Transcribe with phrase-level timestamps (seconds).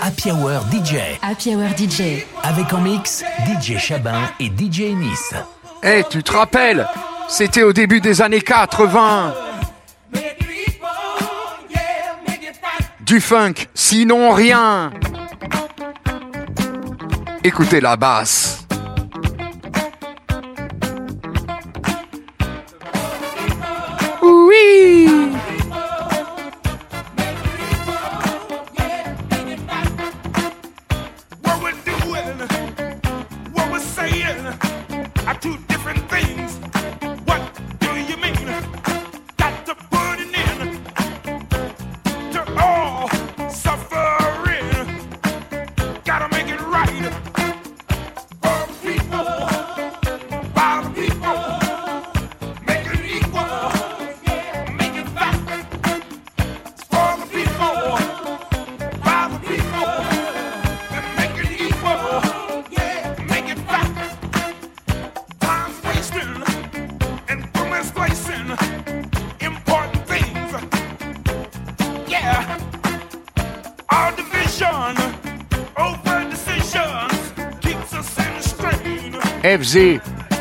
[0.00, 0.96] Happy Hour DJ.
[1.22, 2.24] Happy Hour DJ.
[2.42, 5.34] Avec en mix DJ Chabin et DJ Nice.
[5.82, 6.86] Eh, tu te rappelles?
[7.28, 9.34] C'était au début des années 80.
[13.00, 14.92] Du funk, sinon rien.
[17.42, 18.63] Écoutez la basse.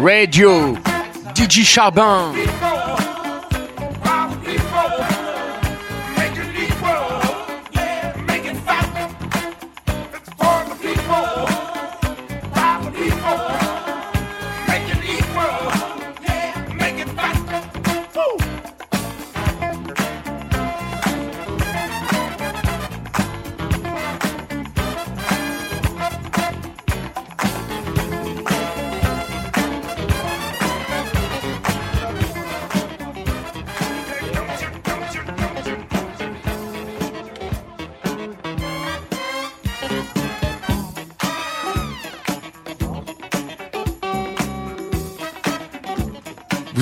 [0.00, 0.74] Radio,
[1.34, 2.43] DJ Charbin.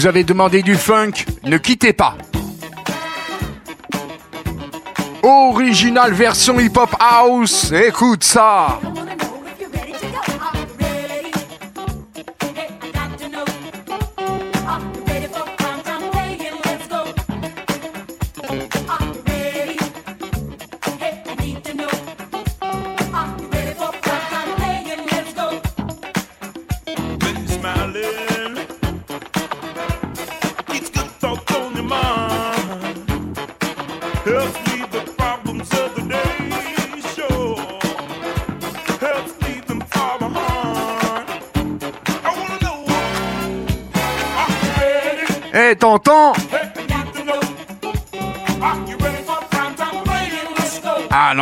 [0.03, 1.13] Vous avez demandé du funk,
[1.45, 2.17] ne quittez pas.
[5.23, 8.81] Original version hip-hop house, écoute ça.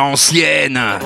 [0.01, 0.99] ancienne.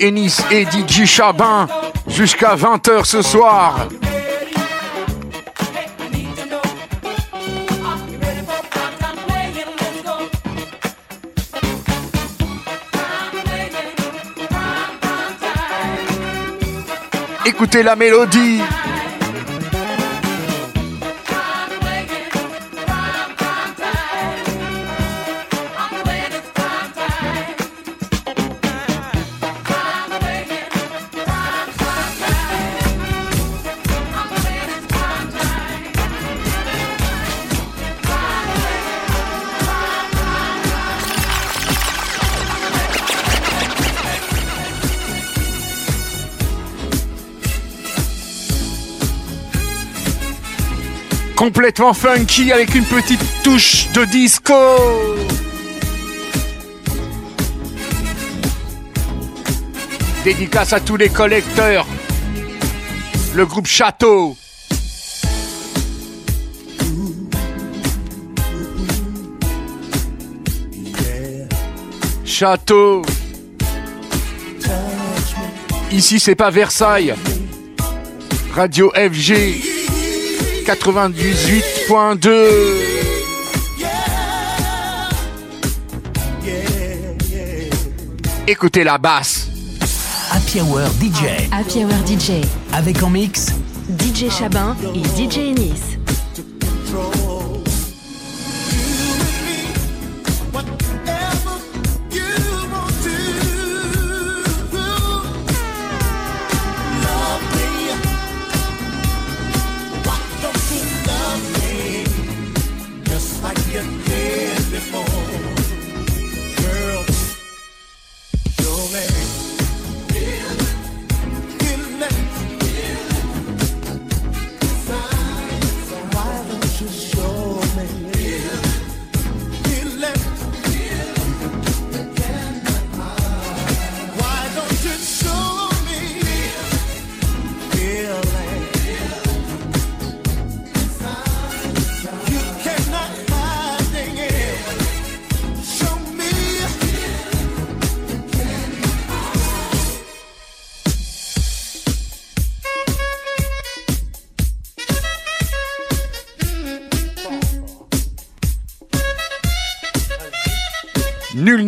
[0.00, 1.66] Ennis et DJ Chabin
[2.06, 3.88] jusqu'à 20h ce soir.
[17.46, 18.60] Écoutez la mélodie.
[51.38, 54.54] Complètement funky avec une petite touche de disco.
[60.24, 61.86] Dédicace à tous les collecteurs.
[63.36, 64.36] Le groupe Château.
[72.24, 73.02] Château.
[75.92, 77.14] Ici, c'est pas Versailles.
[78.56, 79.77] Radio FG
[80.68, 82.28] 98.2.
[88.46, 89.48] Écoutez la basse.
[90.30, 91.48] Happy Hour DJ.
[91.52, 92.44] Happy Hour DJ.
[92.74, 93.46] Avec en mix
[93.98, 95.87] DJ Chabin et DJ Ennis.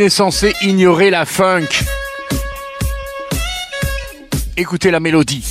[0.01, 1.69] N'est censé ignorer la funk.
[4.57, 5.50] Écoutez la mélodie.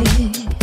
[0.00, 0.59] You.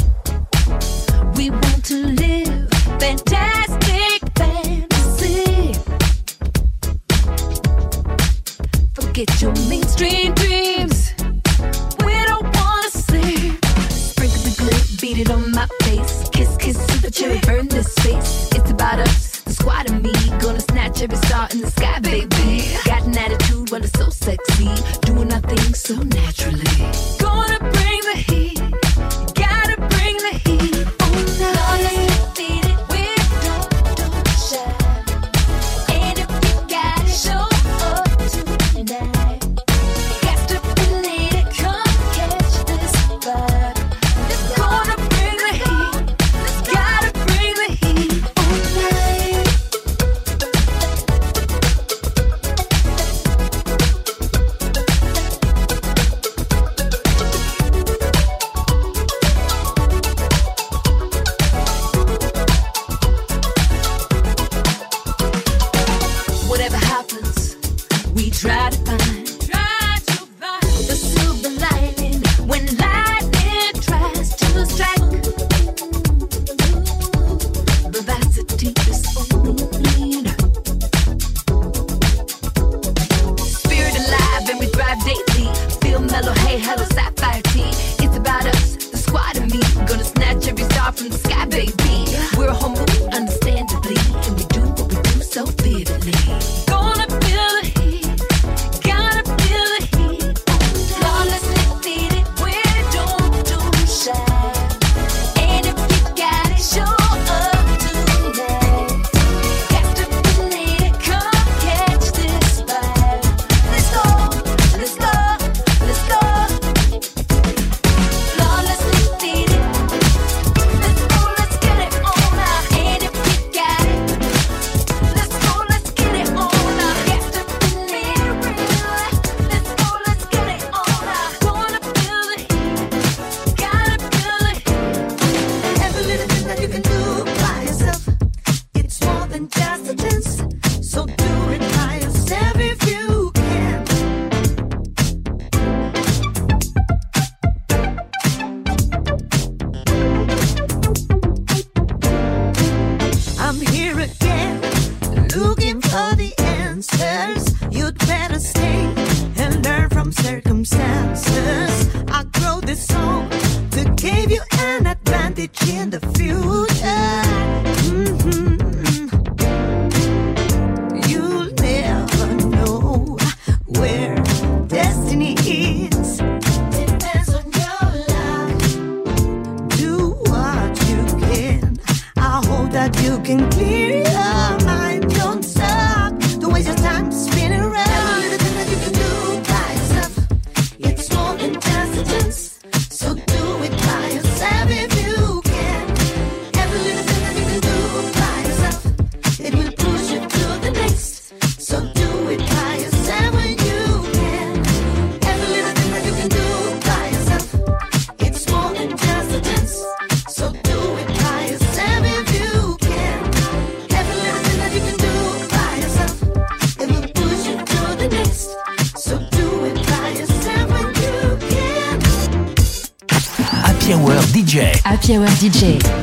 [89.86, 92.06] Gonna snatch every star from the sky, baby.
[92.38, 96.67] We're humble, understandably, and we do what we do so vividly.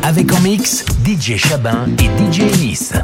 [0.02, 2.94] Avec en mix, DJ Chabin et DJ Nice.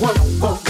[0.00, 0.67] one, one.